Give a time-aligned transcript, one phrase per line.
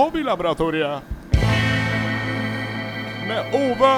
[0.00, 1.00] Hobbylaboratoriet.
[3.28, 3.90] Med Ove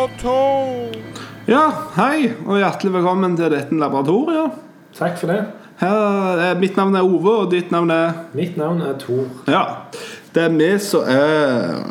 [0.00, 0.94] og Tor.
[1.44, 1.66] Ja,
[1.98, 4.54] hei, og hjertelig velkommen til dette laboratoriet.
[4.96, 5.42] Takk for det.
[5.82, 9.28] Her er, mitt navn er Ove, og ditt navn er Mitt navn er Tor.
[9.50, 9.60] Ja.
[10.32, 11.84] Det er vi som er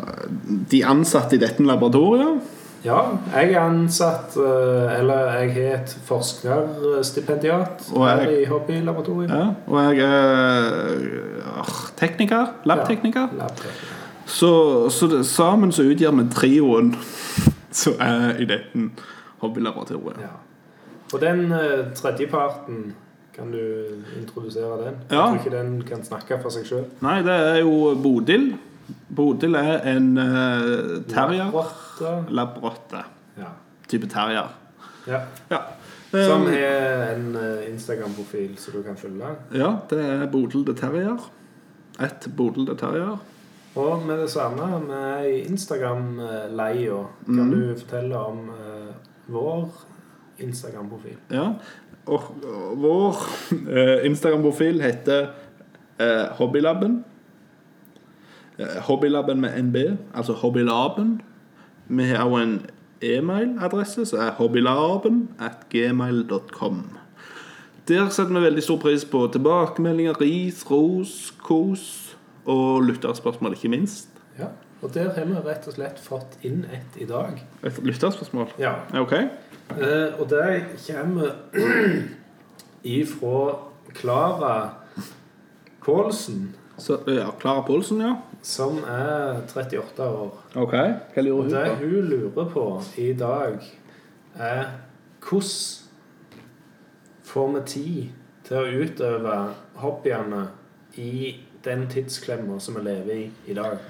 [0.74, 2.42] de ansatte i dette laboratoriet.
[2.82, 2.98] Ja,
[3.30, 9.30] jeg er ansatt eh, Eller jeg har et forskerstipendiat Og jeg- her i Hobbylaboratoriet.
[9.30, 11.62] Ja, og jeg er øh,
[12.02, 12.54] tekniker.
[12.68, 13.28] Labtekniker.
[13.32, 13.50] Ja, lab
[14.26, 14.52] Så,
[14.90, 16.94] så det, sammen så utgjør vi trioen
[17.82, 18.88] som er i dette
[19.42, 20.20] hobbylaboratoriet.
[20.22, 20.34] Ja.
[21.12, 22.94] Og den uh, tredje parten,
[23.34, 23.58] kan du
[24.20, 24.98] introdusere den?
[25.10, 25.16] Ja.
[25.16, 26.84] Jeg tror ikke den kan snakke for seg sjøl.
[27.04, 28.52] Nei, det er jo Bodil.
[29.16, 31.52] Bodil er en uh, terrier.
[32.28, 33.04] Labrotte.
[33.38, 33.54] Ja.
[33.88, 34.52] Type terrier.
[35.08, 35.24] ja.
[35.50, 35.62] Ja.
[36.12, 39.30] Som er en eh, Instagram-profil som du kan følge.
[39.54, 41.16] ja, det er Bodil the Terrier.
[42.02, 43.20] Et Bodil the Terrier.
[43.78, 47.50] Og med det samme med Instagram-leia, kan mm.
[47.50, 48.90] du fortelle om uh,
[49.32, 49.70] vår
[50.38, 51.16] Instagram-profil?
[51.32, 51.46] Ja.
[52.06, 53.22] Og, og vår
[53.52, 55.30] uh, Instagram-profil heter
[56.00, 57.00] uh, Hobbylaben.
[58.58, 59.76] Eh, Hobbylaben med NB,
[60.14, 61.20] altså Hobbylaben.
[61.88, 62.60] Vi har også en
[63.02, 66.98] e-mailadresse som er hobbylaben at gmail.com.
[67.88, 71.86] Der setter vi veldig stor pris på tilbakemeldinger, ris, ros, kos
[72.46, 74.08] og lytterspørsmål, ikke minst.
[74.38, 74.52] Ja.
[74.82, 77.42] Og der har vi rett og slett fått inn et i dag.
[77.66, 78.54] Et lytterspørsmål.
[78.58, 78.76] Ja.
[78.98, 79.12] Ok?
[79.12, 81.34] Eh, og det kommer
[83.00, 83.58] ifra
[83.94, 84.56] Klara
[85.82, 86.52] Kålsen.
[86.78, 88.16] Så, ja, Klara Polsen, ja.
[88.42, 90.32] som er 38 år.
[90.54, 90.72] Ok,
[91.14, 92.66] Hva lurer hun det hun lurer på
[92.98, 93.58] i dag,
[94.38, 94.64] er
[95.22, 95.81] hvordan
[97.32, 98.02] får vi tid
[98.46, 99.38] til å utøve
[99.80, 100.44] hobbyene
[101.00, 103.80] i den tidsklemma som vi lever i i dag?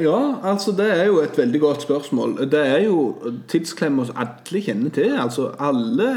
[0.00, 2.38] Ja, altså det er jo et veldig godt spørsmål.
[2.50, 3.16] Det er jo
[3.48, 5.12] tidsklemmer som alle kjenner til.
[5.20, 6.08] Altså alle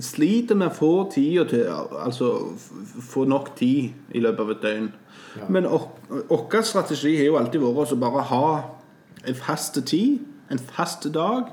[0.00, 1.66] sliter med å få tida til
[2.00, 2.30] Altså
[3.10, 4.88] få nok tid i løpet av et døgn.
[5.36, 5.48] Ja.
[5.48, 8.46] Men vår strategi har jo alltid vært å bare ha
[9.28, 11.52] en fast tid, en fast dag,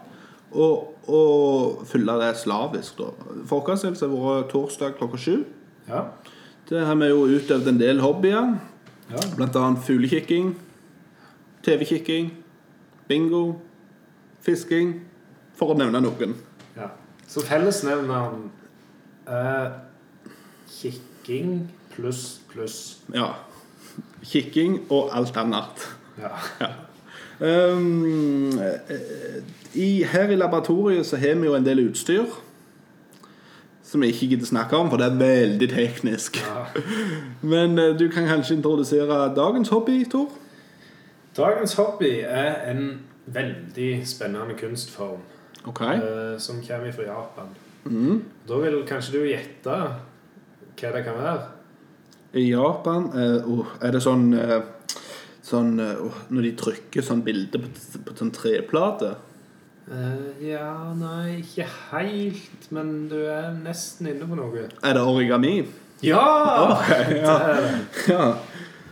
[0.51, 2.97] og, og følge det slavisk.
[2.97, 3.11] da.
[3.47, 5.43] For vår del har det vært torsdag klokka sju.
[5.87, 6.05] Ja.
[6.69, 8.57] Det har vi jo utøvd en del hobbyer.
[9.11, 9.21] ja.
[9.35, 10.55] Blant annet fuglekikking,
[11.63, 12.31] TV-kikking,
[13.07, 13.59] bingo,
[14.41, 15.01] fisking,
[15.55, 16.35] for å nevne noen.
[16.75, 16.89] ja.
[17.27, 18.45] Så fellesnevneren
[19.27, 19.71] eh,
[20.71, 22.99] kikking pluss pluss.
[23.13, 23.33] Ja.
[24.23, 25.87] Kikking og alt annet.
[26.21, 26.31] Ja.
[26.61, 26.69] Ja.
[27.39, 28.59] Um,
[29.73, 32.25] i, her i laboratoriet så har vi jo en del utstyr
[33.87, 36.37] som vi ikke gidder snakke om, for det er veldig teknisk.
[36.43, 36.81] ja.
[37.53, 40.31] Men uh, du kan kanskje introdusere dagens hobby, Tor?
[41.37, 45.21] Dagens hobby er en veldig spennende kunstform
[45.65, 45.97] okay.
[45.97, 47.53] uh, som kommer fra Japan.
[47.83, 48.23] Mm.
[48.47, 49.77] Da vil kanskje du gjette
[50.77, 51.45] hva det kan være?
[52.33, 54.33] I Japan uh, er det sånn,
[55.47, 57.69] sånn eh, Når de trykker sånn bilde på,
[58.07, 59.15] på sånn treplate
[59.87, 61.63] Uh, ja, nei, ikke
[61.93, 64.65] helt, men du er nesten inne på noe.
[64.83, 65.61] Er det origami?
[66.03, 66.23] Ja!
[66.73, 67.69] Ok, Det er det.
[68.11, 68.25] Ja.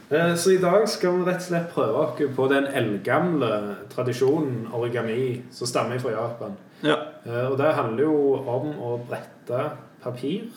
[0.08, 3.50] Uh, Så i dag skal vi rett og slett prøve oss på den eldgamle
[3.92, 6.56] tradisjonen origami som stammer fra Japan.
[6.86, 6.96] ja.
[7.28, 8.16] Uh, Og det handler jo
[8.56, 9.66] om å brette
[10.00, 10.48] papir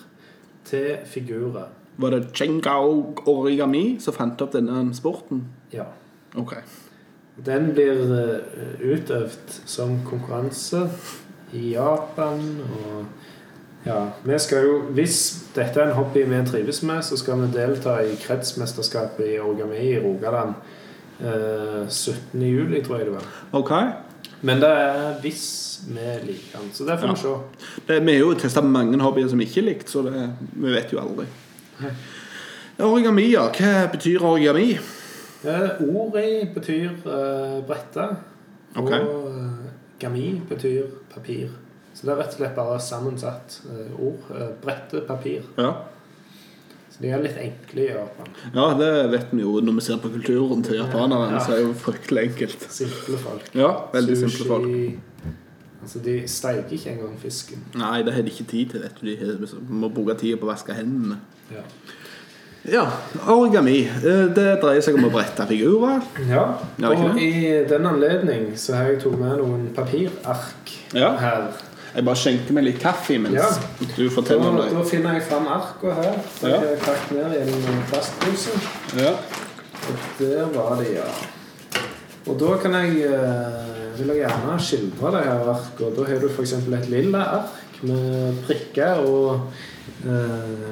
[0.71, 1.67] til figurer.
[1.99, 5.45] Var det Chengao origami som fant opp denne sporten?
[5.75, 5.85] Ja.
[6.39, 6.55] Ok.
[7.47, 10.85] Den blir eh, utøvd som konkurranse
[11.55, 13.05] i Japan og
[13.87, 15.15] ja, vi skal jo, Hvis
[15.55, 19.79] dette er en hobby vi trives med, så skal vi delta i kretsmesterskapet i origami
[19.95, 20.55] i Rogaland
[21.21, 22.43] eh, 17.
[22.43, 23.29] juli, tror jeg det var.
[23.53, 23.73] Ok.
[24.43, 25.47] Men det er hvis
[25.89, 26.71] vi liker den.
[26.75, 27.15] Så det får Ja.
[27.15, 27.81] vi se.
[27.89, 30.93] Det, vi har jo testa mange hobbyer som ikke er likt, så det, vi vet
[30.93, 31.27] jo aldri.
[32.79, 33.49] Origami, ja.
[33.51, 34.79] Hva betyr origami?
[35.45, 38.09] Eh, ori betyr eh, brette.
[38.79, 39.01] Okay.
[39.03, 39.71] Og eh,
[40.03, 41.49] gami betyr papir.
[41.95, 44.27] Så det er rett og slett bare sammensatt eh, ord.
[44.35, 45.47] Eh, brette, papir.
[45.59, 45.73] Ja.
[46.91, 48.31] Så de er litt enkle i Japan.
[48.55, 51.33] ja, det vet vi jo når vi ser på kulturen til japanerne.
[51.37, 51.43] Ja.
[51.43, 52.69] Så er det jo fryktelig enkelt.
[52.75, 53.51] Simple folk.
[53.59, 55.35] Ja, veldig simple folk.
[55.83, 57.63] Altså, de steiker ikke engang fisken.
[57.79, 58.83] Nei, det har de ikke tid til.
[58.83, 59.51] vet du.
[59.57, 61.21] De må bruke tida på å vaske hendene.
[61.53, 61.63] Ja.
[62.69, 62.83] Ja,
[63.27, 63.87] origami.
[63.89, 66.03] eh, Det dreier seg om å brette figurer.
[66.29, 66.43] ja.
[66.89, 71.17] Og i den anledning så har jeg tatt med noen papirark Ja.
[71.17, 71.47] her.
[71.95, 73.49] Jeg bare skjenker meg litt kaffe mens Ja.
[73.97, 74.71] du forteller om det.
[74.75, 76.15] da finner jeg fram arka her.
[76.41, 76.59] Så Ja.
[76.59, 78.51] har pakket ned i en plastpose.
[78.97, 79.15] Ja.
[80.19, 81.09] Der var det, ja.
[82.27, 85.97] Og da kan jeg, eh, vil jeg gjerne skildre det her arket.
[85.97, 86.53] Da har du f.eks.
[86.53, 89.41] et lilla ark med prikker og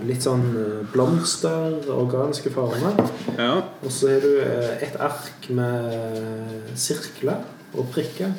[0.07, 2.99] litt sånn eh, blomster, organiske former.
[3.37, 3.53] Ja.
[3.83, 7.43] Og så har du eh, et ark med sirkler
[7.77, 8.35] og prikker.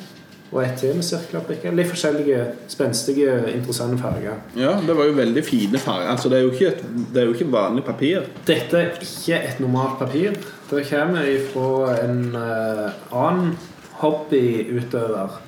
[0.48, 1.74] Og et til med sirkler og prikker.
[1.76, 4.38] Litt forskjellige spenstige, interessante farger.
[4.56, 6.08] ja, det var jo veldig fine farger.
[6.14, 8.30] Altså, det er jo ikke, et, det er jo ikke vanlig papir.
[8.48, 10.38] Dette er ikke et normalt papir.
[10.70, 13.52] Det kommer ifra en uh, annen
[14.00, 15.44] hobbyutøver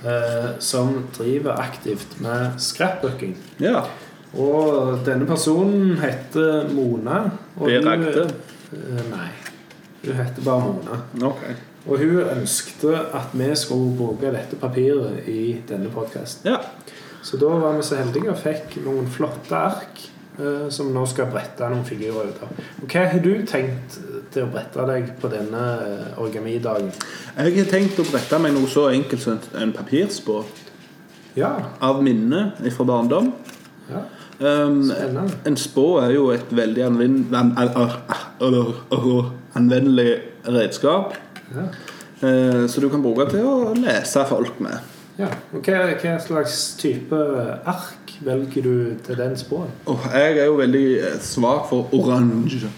[0.00, 3.34] Uh, som driver aktivt med scrapbooking.
[3.60, 3.82] Ja.
[4.38, 7.22] Og denne personen heter Mona.
[7.58, 8.28] Og Berakte.
[8.72, 9.30] Eh, nei.
[10.04, 11.00] Hun heter bare Mona.
[11.32, 11.42] Ok.
[11.88, 16.50] Og hun ønskte at vi skulle bruke dette papiret i denne podkasten.
[16.52, 16.60] Ja.
[17.22, 19.98] Så da var vi så heldige og fikk noen flotte ark
[20.38, 22.54] eh, som nå skal brette noen figurer ut av.
[22.86, 23.98] Hva har du tenkt
[24.32, 26.92] til å brette deg på denne eh, origamidagen?
[27.36, 30.38] Jeg har tenkt å brette meg noe så enkelt som en papirspå
[31.38, 31.52] Ja.
[31.80, 33.32] av minnet fra barndom.
[33.90, 34.06] ja.
[34.40, 34.90] Um,
[35.44, 38.54] en spå er jo et veldig anvend, an, an, an,
[38.90, 39.26] an,
[39.58, 40.14] anvendelig
[40.48, 41.12] redskap.
[41.54, 41.66] Ja.
[42.28, 44.78] eh, Så du kan bruke til å lese folk med.
[45.18, 45.28] ja.
[45.52, 47.18] Og hva, hva slags type
[47.68, 49.68] ark velger du til den spåen?
[49.86, 52.70] Oh, jeg er jo veldig eh, svak for oransje.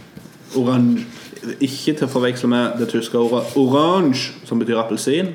[0.59, 1.07] Oransje.
[1.61, 5.33] Ikke til å forveksle med det tyske ordet oransje, som betyr appelsin,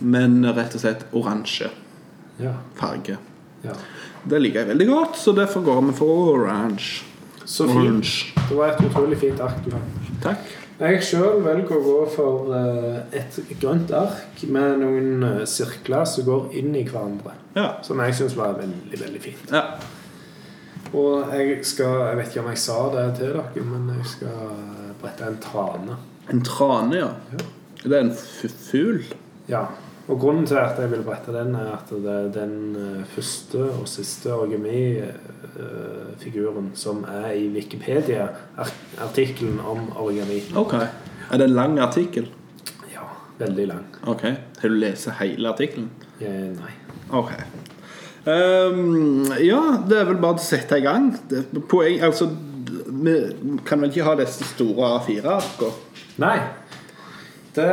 [0.00, 1.70] men rett og slett oransje
[2.40, 2.54] Ja.
[2.78, 3.18] farge.
[3.64, 3.74] ja.
[4.28, 7.02] Det liker jeg veldig godt, så derfor går vi for orange.
[7.44, 7.76] Så fint.
[7.78, 8.32] Orange.
[8.48, 10.16] Det var et utrolig fint ark du hadde.
[10.22, 10.50] Takk.
[10.80, 16.24] Jeg sjøl velger å gå for eh, et grønt ark med noen eh, sirkler som
[16.24, 17.34] går inn i hverandre.
[17.56, 17.66] Ja.
[17.84, 19.50] Som jeg syns var veldig, veldig fint.
[19.52, 19.64] ja.
[20.90, 24.54] Og jeg skal Jeg vet ikke om jeg sa det til dere, men jeg skal
[24.98, 25.96] brette en trane.
[26.32, 27.10] En trane, ja.
[27.30, 27.44] Ja.
[27.84, 29.04] Det er en fu- fugl.
[29.48, 29.66] Ja.
[30.10, 33.58] Og grunnen til at jeg vil brette den, er at det er den eh, første
[33.70, 40.42] og siste origami-figuren som er i Wikipedia-artikkelen om origami.
[40.58, 40.74] Ok.
[40.74, 42.26] Er det en lang artikkel?
[42.90, 43.06] Ja,
[43.38, 43.86] veldig lang.
[44.10, 44.34] Ok.
[44.60, 45.90] Har du lest hele artikkelen?
[46.18, 46.74] Eh, nei.
[47.14, 47.30] Ok.
[48.26, 51.18] Um, ja, det er vel bare å sette i gang.
[51.70, 52.26] Poeng, altså,
[52.90, 53.14] vi
[53.66, 55.72] kan vel ikke ha disse store A4-arkene?
[56.20, 56.38] Nei.
[57.54, 57.70] Det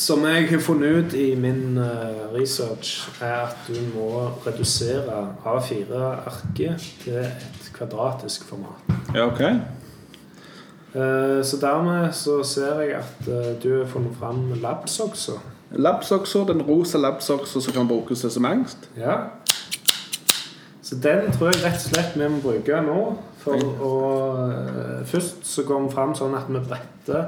[0.00, 6.86] som jeg har funnet ut i min eh, research, er at du må redusere A4-arket
[7.02, 8.80] til et kvadratisk format.
[9.14, 9.40] Ja, ok.
[9.40, 9.58] Eh,
[11.44, 15.38] Så dermed så ser jeg at eh, du har funnet fram labsokser.
[15.70, 18.88] Labsokser, den rosa labsoksa som kan brukes til angst.
[18.96, 19.16] Ja.
[20.82, 23.16] Så den tror jeg rett og slett vi må bruke nå.
[23.40, 23.92] For å
[25.06, 27.24] Først så går vi fram sånn at vi bretter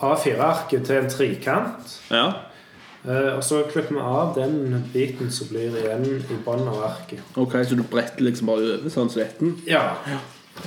[0.00, 1.96] A4-arket til en trikant.
[2.10, 2.26] Ja.
[3.06, 7.20] Eh, Og så klipper vi av den biten som blir igjen i bunnen av arket.
[7.36, 9.52] Ok, så du bretter liksom bare over sånn som dette?
[9.66, 9.92] Ja.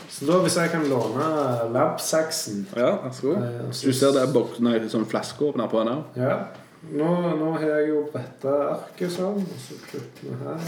[0.09, 1.25] Så da hvis jeg kan låne
[1.73, 3.43] labsaksen Ja, vær så god.
[3.43, 4.31] eh, Du ser det er
[4.89, 6.03] sånn flaskeåpner på den her.
[6.29, 6.37] Ja.
[6.79, 10.59] Nå, nå har jeg jo bretta arket sånn, og så klipper vi her.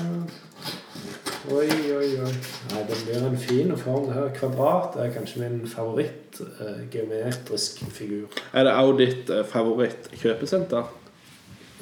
[1.56, 2.32] Oi, oi, oi.
[2.74, 4.10] Nei, det blir en fin form.
[4.10, 4.28] det her.
[4.36, 8.28] Kvadrat er kanskje min favoritt eh, geometrisk figur.
[8.54, 10.92] Er det også ditt eh, favoritt-kjøpesenter?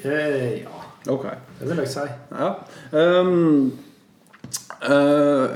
[0.05, 0.77] Eh, ja,
[1.11, 1.25] Ok.
[1.59, 2.05] det vil jeg si.
[2.31, 2.53] Ja.
[2.93, 3.79] Um,
[4.85, 5.47] uh,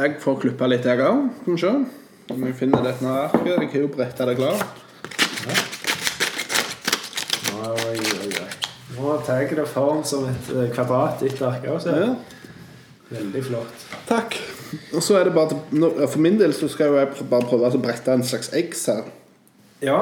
[0.00, 1.26] jeg får klippe litt, jeg òg.
[1.42, 1.74] Skal vi se
[2.30, 3.56] om jeg finner dette arket.
[3.58, 4.64] Jeg har jo bretta det klart.
[7.60, 8.50] Oi, oi, oi.
[9.10, 11.94] Nå tar det form som et eh, kvadrat etter ark også.
[11.98, 12.10] Ja.
[13.10, 13.86] Veldig flott.
[14.06, 14.36] Takk.
[14.94, 15.56] Og så er det bare
[16.06, 19.08] For min del så skal jeg bare prøve å brette en slags X her.
[19.82, 19.98] Ja.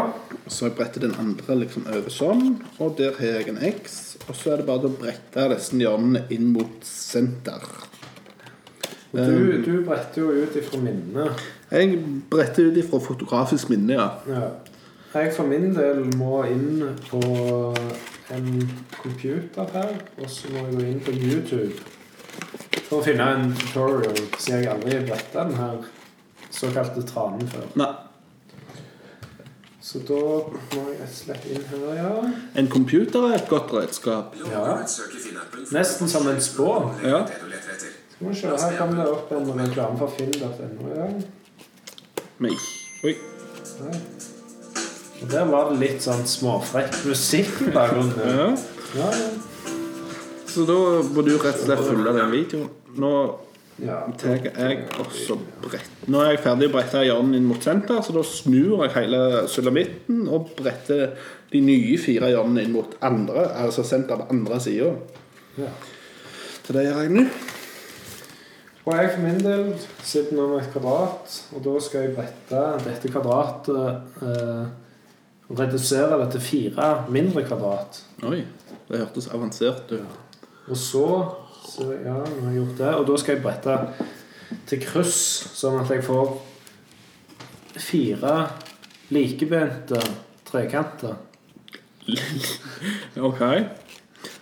[0.50, 4.18] Så jeg bretter den andre liksom over sånn, og der har jeg en X.
[4.26, 7.64] Og så er det bare å brette disse hjørnene inn mot senter.
[9.14, 11.46] Og du, du bretter jo ut ifra minnet.
[11.72, 14.10] Jeg bretter ut ifra fotografisk minne, ja.
[14.28, 14.50] Ja.
[15.14, 17.22] Jeg for min del må inn på
[18.36, 18.48] en
[19.02, 21.72] computer her, og så må jeg gå inn på YouTube
[22.88, 25.88] for å finne en tutorial, siden jeg aldri har brettet den her
[26.50, 27.66] såkalte tranen før.
[27.80, 27.90] Nei.
[29.88, 32.12] Så da må jeg rett og slett inn her, ja.
[32.60, 34.36] En computer er et godt redskap.
[34.52, 34.64] ja.
[35.72, 36.70] Nesten som en spå.
[37.04, 37.22] Ja.
[37.28, 40.92] Skal vi se, her kommer det opp en reklame for finn.no.
[40.96, 41.08] Ja.
[42.38, 42.56] Men
[43.04, 43.14] Oi.
[43.78, 44.17] Nei.
[45.18, 48.14] Og der var det litt sånn småfrekk musikk i bakgrunnen.
[48.22, 48.48] Ja.
[48.98, 49.74] Ja, ja.
[50.48, 52.70] Så da må du rett og slett følge den videoen.
[52.98, 53.12] Nå
[54.18, 55.90] tar jeg også brett.
[56.10, 59.20] Nå er jeg ferdig å brette hjørnet inn mot senter, så da snur jeg hele
[59.50, 61.12] sulamitten og bretter
[61.52, 64.90] de nye fire hjørnene inn mot andre, altså senter på andre sida.
[66.64, 67.28] Så det gjør jeg nå.
[68.88, 69.64] Og jeg for min del
[70.00, 74.68] sitter nå med et kvadrat, og da skal jeg brette dette kvadratet eh,
[75.56, 78.02] redusere det til fire mindre kvadrat.
[78.28, 78.42] Oi,
[78.88, 80.42] det hørtes avansert ut.
[80.68, 81.06] Og så,
[81.64, 82.94] så Ja, nå har jeg gjort det.
[82.94, 83.78] Og da skal jeg brette
[84.68, 85.20] til kryss,
[85.56, 86.36] sånn at jeg får
[87.78, 88.34] fire
[89.14, 90.02] likebente
[90.48, 91.16] trekanter.
[93.18, 93.40] Ok.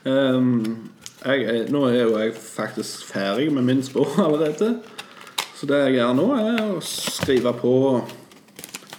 [0.06, 0.90] Um,
[1.24, 4.76] jeg, nå er jo jeg faktisk ferdig med min spor allerede.
[5.56, 7.72] Så det jeg gjør nå, er å skrive på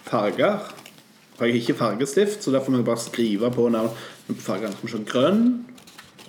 [0.07, 0.76] farger.
[1.37, 3.89] For jeg har ikke fargestift, så derfor må jeg bare skrive på navn
[4.27, 4.73] på fargene.
[4.73, 5.43] Skal vi se grønn,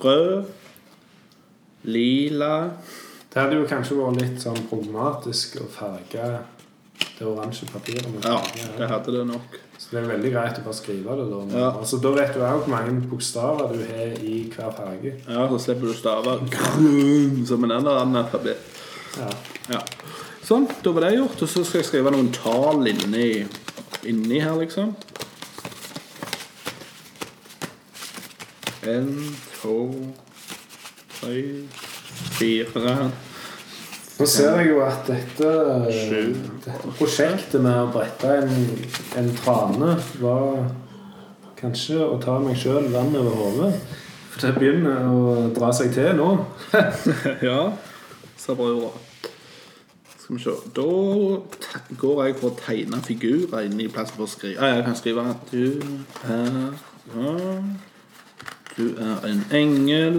[0.04, 0.44] rød,
[1.88, 2.52] lila
[3.32, 6.28] Det hadde jo kanskje vært litt sånn problematisk å farge
[7.18, 8.36] det oransje papiret med Ja,
[8.78, 9.56] det hadde det nok.
[9.78, 11.26] Så det er veldig greit å bare skrive det.
[11.30, 11.68] Da Ja.
[11.78, 15.12] altså, da vet du òg hvor mange bokstaver du har i hver farge.
[15.28, 18.56] Ja, Så slipper du å stave grønn som en annen analfabet.
[19.18, 19.28] Ja.
[19.70, 19.80] Ja.
[20.44, 21.42] Sånn, da var det gjort.
[21.42, 23.46] Og så skal jeg skrive noen tall inni,
[24.06, 24.94] inni her, liksom.
[28.88, 29.08] En,
[29.60, 29.78] to,
[31.20, 31.42] tre,
[32.38, 33.10] fire
[34.18, 35.50] Nå ser jeg jo at dette,
[36.64, 38.54] dette prosjektet med å brette en,
[39.20, 40.64] en trane var
[41.58, 43.70] kanskje å ta meg sjøl vann over hodet.
[44.32, 46.32] For det begynner å dra seg til nå.
[47.48, 47.60] Ja,
[48.38, 48.90] sa brura.
[50.28, 50.82] Skal vi se Da
[51.96, 54.60] går jeg for å tegne figurer inni plassen for å skrive.
[54.60, 55.80] Ah, jeg kan skrive Du
[56.28, 56.50] er
[57.14, 57.30] ja.
[58.76, 60.18] Du er en engel.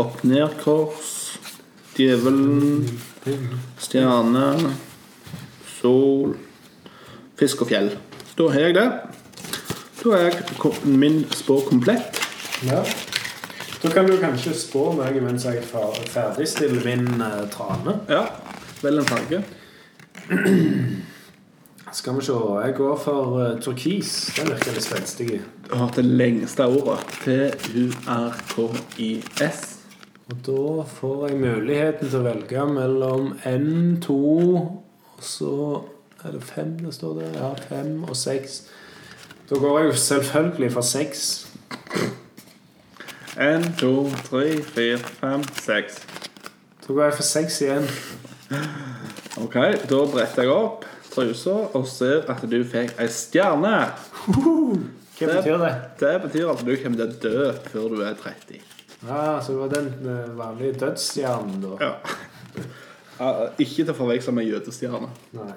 [0.00, 1.10] Opp-ned-kors.
[1.98, 2.88] Djevelen.
[3.78, 4.46] Stjerne.
[5.82, 6.32] Sol.
[7.36, 7.92] Fisk og fjell.
[8.38, 8.86] Da har jeg det.
[10.00, 12.16] Da er jeg min spår komplett.
[12.64, 12.80] Ja.
[13.82, 17.98] Da kan du kanskje spå meg mens jeg fer- ferdigstiller min uh, trane.
[18.08, 18.24] Ja.
[18.82, 19.42] Velg en farge.
[21.92, 22.32] Skal vi se.
[22.64, 24.32] Jeg går for eh, turkis.
[24.36, 25.40] Den virker litt spenstig.
[25.66, 26.98] Du har det lengste ordet.
[27.24, 28.60] T-u-r-k-i-s.
[30.30, 34.08] Og da får jeg muligheten til å velge mellom N2
[35.20, 35.82] og så
[36.24, 37.32] er det fem det står der?
[37.36, 38.62] Ja, fem og seks.
[39.50, 41.48] Da går jeg jo selvfølgelig for seks.
[43.40, 46.06] En, to, tre, fire, fem, seks.
[46.86, 47.86] Da går jeg for seks igjen.
[49.40, 49.54] Ok,
[49.90, 53.74] da bretter jeg opp trusa og ser at du fikk ei stjerne.
[54.26, 55.70] Hva betyr det?
[56.00, 58.60] Det betyr at du kommer til å dø før du er 30.
[59.06, 61.76] Ja, Så det var den eh, vanlige dødsstjernen, da?
[61.80, 61.94] Ja.
[63.20, 63.30] Ja,
[63.60, 65.08] Ikke til å forveksle med jødestjerne.
[65.36, 65.52] Nei.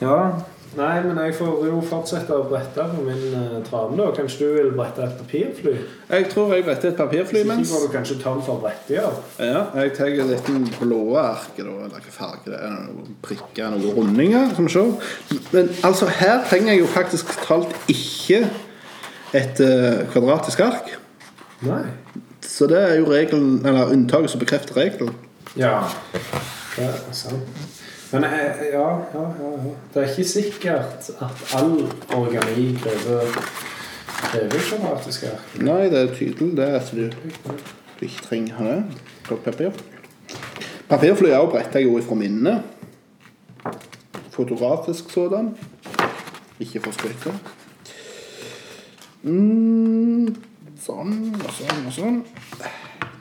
[0.00, 0.16] Ja,
[0.78, 4.06] nei, men jeg får jo fortsette å brette på min uh, trane, da.
[4.14, 5.74] Kanskje du vil brette et papirfly?
[6.10, 9.18] Jeg tror jeg bretter et papirfly mens ikke går du kanskje tom for brettier.
[9.42, 12.76] Ja, jeg tar dette blå arket, da, eller hva farge det er.
[12.86, 14.54] Noen prikker, noen rundinger.
[14.58, 14.86] Som se.
[15.50, 18.44] Men altså, her trenger jeg jo faktisk talt ikke
[19.36, 20.94] et uh, kvadratisk ark.
[21.66, 21.84] Nei.
[22.46, 25.14] Så det er jo regelen, eller unntaket som bekrefter regelen.
[25.58, 25.80] Ja,
[26.76, 27.60] det er sant.
[28.12, 29.74] Men jeg, ja, ja, ja, ja.
[29.94, 31.76] Det er ikke sikkert at all
[32.16, 33.28] organi krever
[34.20, 35.54] krever kvadratisk ark.
[35.62, 37.06] Nei, det er tydelig det at du,
[38.00, 38.82] du ikke trenger det.
[39.44, 39.70] Papir.
[40.90, 42.62] Papirfly er jo bretter jeg jo ifra minnet.
[44.34, 45.54] Fotografisk sådan.
[46.60, 47.32] Ikke for skryte.
[49.22, 50.34] Mm,
[50.80, 52.22] sånn og sånn og sånn.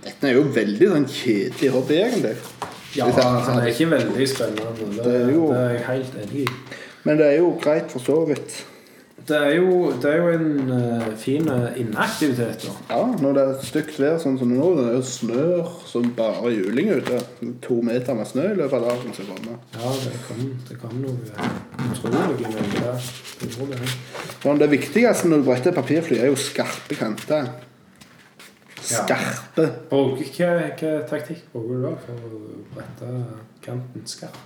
[0.03, 2.35] Dette er jo veldig sånn kjedelig hobby, egentlig.
[2.97, 4.73] Ja, det er ikke veldig spennende.
[4.79, 6.47] Det, Det er jo- det er jeg helt enig i.
[7.03, 8.65] Men det er jo greit for så vidt.
[9.29, 12.95] Det er jo, det er jo en uh, fin inaktivitet, inneaktivitet, da.
[12.95, 16.49] Ja, når det er stygt vær sånn som nå, det er jo snør som bare
[16.55, 17.19] juling ute.
[17.61, 19.59] To meter med snø i løpet av dagen som kommer.
[19.75, 21.13] Ja, det kom, det kom noe
[21.91, 23.09] utrolig mengder.
[23.39, 23.49] Det
[24.63, 27.51] det viktigste når du bretter papirfly, er jo skarpe kanter.
[28.89, 29.65] Skarpe.
[29.89, 32.39] Bruker hva, hva taktikk bruker du da for å
[32.73, 33.11] brette
[33.65, 34.39] kanten skarp?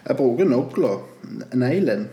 [0.00, 0.94] Jeg bruker nogla,
[1.52, 2.06] neglen,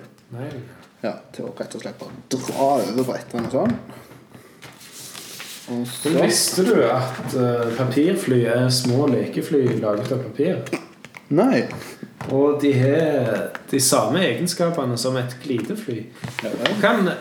[1.03, 3.77] ja, til å rett og slett bare dra over brettene sånn.
[5.67, 10.61] Og så visste du at uh, papirfly er små lekefly laget av papir?
[11.35, 11.65] Nei.
[12.31, 16.05] Og de har de samme egenskapene som et glidefly.
[16.43, 16.51] Ja,
[16.81, 17.11] kan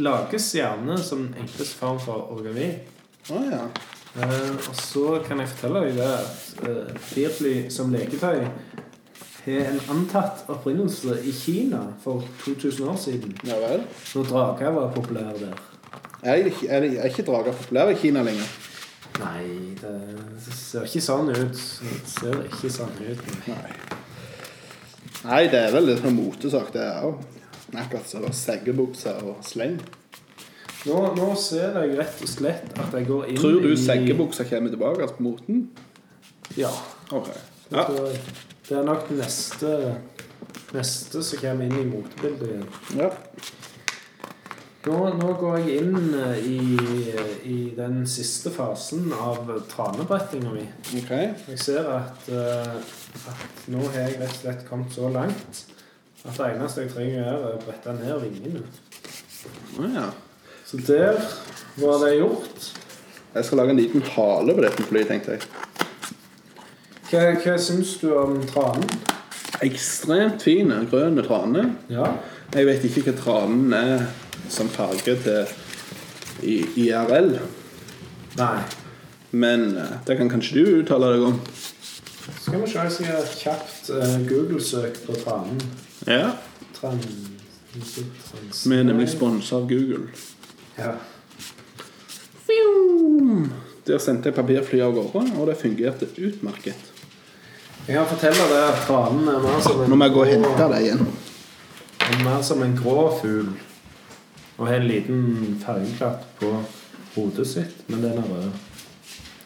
[0.00, 2.74] lages gjerne som enklest form for origami.
[3.30, 3.62] Å ja.
[4.12, 8.42] Uh, og så kan jeg fortelle deg det at uh, firfly som leketøy
[9.42, 13.32] har en antatt opprinnelse i Kina for 2000 år siden.
[13.48, 13.86] Ja vel.
[14.14, 15.62] Når drager var populære der.
[16.22, 18.52] Er, ikke- er, er ikke drager populære i Kina lenger?
[19.18, 21.56] Nei, det ser ikke sånn ut.
[21.56, 23.24] Det ser ikke sånn ut.
[23.48, 23.72] Nei.
[25.22, 27.16] Nei, det er vel litt sånn motesak, det jo.
[27.72, 29.78] Akkurat som seggebukser og sleng.
[30.82, 34.48] Nå, nå ser jeg rett og slett at jeg går inn Tror du i seggebukser
[34.50, 35.60] kommer tilbake på moten?
[36.58, 36.72] Ja.
[37.14, 37.28] Ok.
[37.70, 37.84] Det, Ja.
[38.68, 39.70] det er nok neste,
[40.74, 42.66] neste som kommer inn i motebildet igjen.
[42.98, 43.10] ja.
[44.82, 46.56] Nå, nå går jeg inn eh, i,
[47.46, 50.64] i den siste fasen av tranebrettinga mi.
[50.98, 51.12] Ok.
[51.52, 52.80] Jeg ser at, eh,
[53.30, 55.60] at nå har jeg rett og slett kommet så langt
[56.24, 58.64] at det eneste jeg trenger å gjøre, er å brette ned vingene.
[59.78, 60.08] Oh, ja.
[60.72, 61.20] Så der
[61.76, 62.68] var det gjort.
[63.34, 65.42] Jeg skal lage en liten hale på dette flyet, tenkte jeg.
[67.10, 68.88] Hva, hva syns du om tranen?
[69.60, 71.66] Ekstremt fin grønn trane.
[71.92, 72.14] Ja.
[72.56, 74.06] Jeg vet ikke hva tranen er
[74.48, 75.52] som farge til
[76.42, 77.34] i IRL,
[78.40, 78.56] Nei.
[79.30, 81.36] men eh, det kan kanskje du uttale deg om.
[82.40, 85.60] Skal vi se, jeg skal gjøre et kjapt eh, Google-søk på tranen.
[86.08, 86.32] Ja.
[86.80, 87.04] Tran...
[87.72, 90.08] Vi er nemlig sponsa av Google.
[90.78, 90.94] Ja.
[93.86, 96.90] Der sendte jeg papirflyet av gårde, og det fungerte utmerket.
[97.88, 100.28] Jeg kan fortelle deg at tranen er mer som en Nå må jeg gå og
[100.30, 101.06] hente deg igjen.
[102.06, 103.48] er mer som en grå fugl.
[104.58, 106.52] Og har en liten fargeklatt på
[107.16, 108.52] hodet sitt, men den er rød.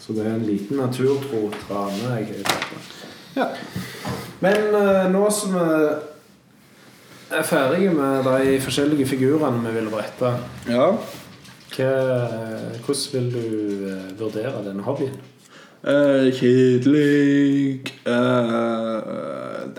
[0.00, 2.84] Så det er en liten naturtro trane jeg har.
[3.36, 3.46] Ja.
[4.40, 5.78] Men eh, nå som vi
[7.38, 10.32] er ferdig med de forskjellige figurene vi vil rette,
[10.68, 10.90] ja.
[11.76, 11.90] hva,
[12.84, 15.16] hvordan vil du eh, vurdere denne hobbyen?
[15.86, 19.02] Eh, kjedelig eh,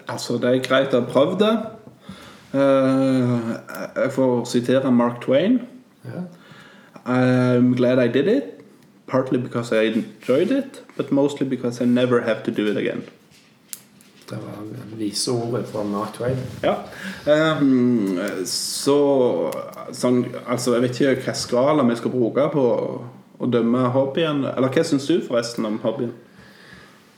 [0.08, 1.56] Altså, det er greit å ha prøvd det.
[2.56, 3.50] Eh,
[4.04, 5.60] jeg får sitere Mark Twain.
[6.06, 6.24] Ja.
[7.08, 8.54] I'm glad I did it.
[9.08, 13.04] Partly because I enjoyed it, but mostly because I never have to do it again.
[14.28, 14.64] Det var
[15.00, 16.40] vise ordet fra Mark Twain.
[16.64, 16.76] Ja.
[17.26, 18.98] Um, så
[19.96, 22.66] sånn, Altså, jeg vet ikke hva skala vi skal bruke på
[23.38, 24.44] å dømme hobbyen.
[24.52, 26.12] Eller hva syns du forresten om hobbyen?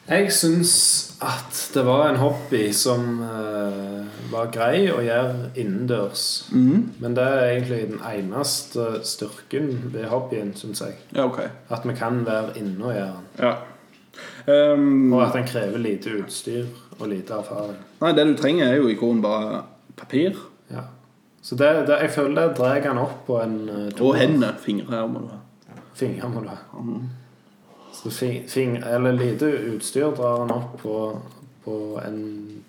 [0.09, 0.73] Jeg syns
[1.21, 6.23] at det var en hobby som uh, var grei å gjøre innendørs.
[7.01, 10.97] Men det er egentlig den eneste styrken ved hobbyen, syns jeg.
[11.13, 11.43] Ja, ok.
[11.69, 13.29] At vi kan være inne og gjøre den.
[13.37, 13.53] Ja.
[14.49, 16.65] Ehm, Og at den krever lite utstyr
[16.99, 17.77] og lite erfaring.
[18.01, 19.63] nei, det du trenger, er jo i grunnen bare
[19.97, 20.35] papir.
[20.71, 20.87] Ja.
[21.41, 24.53] Så det, det, jeg føler det drar han opp på en uh, Og hender.
[24.61, 25.39] Fingre må du ha.
[25.95, 26.57] Fingre må du ha.
[27.93, 31.19] Så fing, fing, eller lite utstyr drar han opp på,
[31.65, 32.19] på en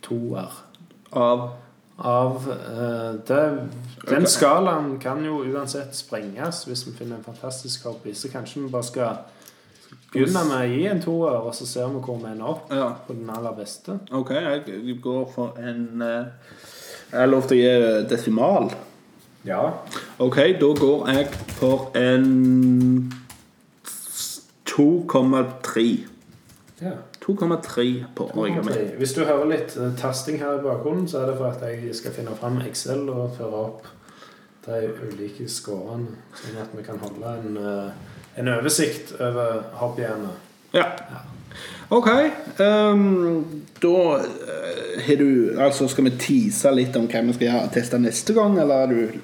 [0.02, 0.62] toer.
[1.12, 1.50] Av
[1.98, 3.68] Av uh, det,
[4.08, 8.14] Den skalaen kan jo uansett sprenges hvis vi finner en fantastisk hobby.
[8.14, 9.18] Så kanskje vi bare skal
[10.12, 12.88] begynne med å gi en toer, og så ser vi hvor vi ender opp Ja.
[13.06, 13.98] på den aller beste.
[14.12, 16.24] Ok, jeg går for en eh,
[17.12, 18.70] Jeg har lov til å gi desimal.
[19.44, 19.70] Ja.
[20.18, 21.26] Ok, da går jeg
[21.58, 23.12] for en
[24.66, 26.06] 2,3.
[26.80, 26.92] ja.
[27.20, 28.72] 2,3 på origami.
[28.98, 31.92] Hvis du hører litt eh, tasting her i bakgrunnen, så er det for at jeg
[31.94, 33.84] skal finne fram Excel og føre opp
[34.64, 37.90] de ulike scorene, sånn at vi kan holde en, eh,
[38.36, 40.30] en oversikt over hobbyene.
[40.74, 40.84] Ja.
[41.90, 42.08] Ok.
[42.58, 47.70] Um, da eh, har du Altså, skal vi tease litt om hva vi skal gjøre,
[47.74, 49.22] teste neste gang, eller er du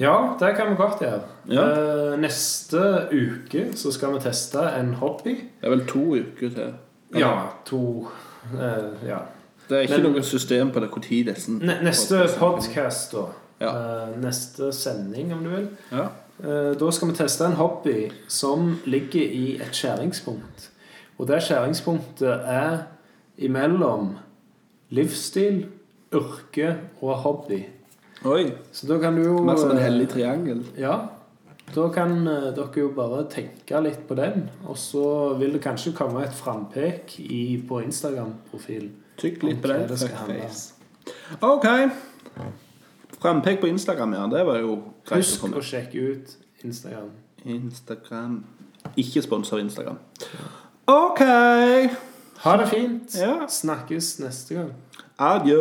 [0.00, 1.20] Ja, det kan vi godt gjøre.
[1.50, 1.64] Ja.
[1.66, 5.34] Uh, neste uke så skal vi teste en hobby.
[5.60, 6.72] Det er vel to uker til?
[7.18, 7.34] Ja,
[7.66, 8.08] to
[8.54, 9.24] uh, Ja.
[9.68, 11.50] Det er ikke Men- noe system på det når disse
[11.84, 13.26] neste podkast, da.
[13.60, 13.72] Ja.
[14.08, 15.68] Uh, neste sending, om du vil.
[15.92, 16.06] Ja.
[16.44, 20.70] Eh, Da skal vi teste en hobby som ligger i et skjæringspunkt.
[21.18, 22.78] Og det skjæringspunktet er
[23.38, 24.16] imellom
[24.90, 25.66] livsstil,
[26.14, 27.64] yrke og hobby.
[28.24, 28.52] Oi.
[28.72, 30.64] Så da kan du jo Mer som en eh, hellig triangel.
[30.78, 30.96] Ja.
[31.74, 35.92] Da kan eh, dere jo bare tenke litt på den, og så vil det kanskje
[35.96, 38.94] komme et frampek i, på Instagram-profilen.
[39.18, 39.88] Tykk litt på det.
[39.90, 41.66] det Ok.
[43.20, 44.26] Frampek på Instagram, ja.
[44.30, 44.76] Det var jo
[45.08, 45.56] greit å Husk komme.
[45.58, 47.10] å sjekke ut Instagram.
[47.44, 48.44] Instagram
[48.96, 49.98] Ikke spons av Instagram.
[50.86, 51.20] Ok.
[52.44, 53.14] Ha det fint.
[53.18, 53.46] Ja.
[53.50, 54.72] Snakkes neste gang.
[55.18, 55.58] Adjø.